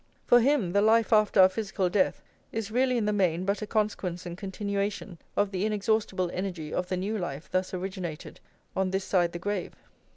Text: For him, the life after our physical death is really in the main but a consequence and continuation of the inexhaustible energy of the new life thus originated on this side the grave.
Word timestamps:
For 0.25 0.39
him, 0.41 0.71
the 0.73 0.81
life 0.81 1.13
after 1.13 1.39
our 1.39 1.47
physical 1.49 1.87
death 1.87 2.23
is 2.51 2.71
really 2.71 2.97
in 2.97 3.05
the 3.05 3.13
main 3.13 3.45
but 3.45 3.61
a 3.61 3.67
consequence 3.67 4.25
and 4.25 4.35
continuation 4.35 5.19
of 5.37 5.51
the 5.51 5.63
inexhaustible 5.63 6.31
energy 6.33 6.73
of 6.73 6.89
the 6.89 6.97
new 6.97 7.19
life 7.19 7.51
thus 7.51 7.71
originated 7.71 8.39
on 8.75 8.89
this 8.89 9.05
side 9.05 9.31
the 9.31 9.37
grave. 9.37 9.73